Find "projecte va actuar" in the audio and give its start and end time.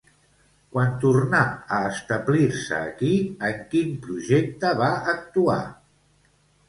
4.07-5.63